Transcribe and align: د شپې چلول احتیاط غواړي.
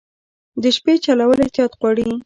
د 0.63 0.63
شپې 0.75 0.93
چلول 1.05 1.37
احتیاط 1.41 1.71
غواړي. 1.79 2.07